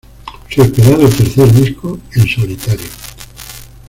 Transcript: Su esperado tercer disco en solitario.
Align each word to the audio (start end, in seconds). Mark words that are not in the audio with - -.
Su 0.49 0.63
esperado 0.63 1.07
tercer 1.09 1.53
disco 1.53 1.99
en 2.15 2.27
solitario. 2.27 2.87